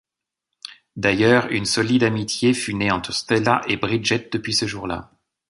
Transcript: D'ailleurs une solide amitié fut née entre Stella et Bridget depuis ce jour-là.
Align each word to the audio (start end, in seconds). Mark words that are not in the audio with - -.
D'ailleurs 0.95 1.45
une 1.51 1.67
solide 1.67 2.01
amitié 2.03 2.55
fut 2.55 2.73
née 2.73 2.89
entre 2.89 3.13
Stella 3.13 3.61
et 3.67 3.77
Bridget 3.77 4.29
depuis 4.33 4.55
ce 4.55 4.65
jour-là. 4.65 5.11